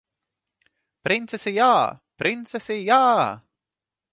[1.09, 1.69] Princesi jā!
[2.23, 3.01] Princesi jā!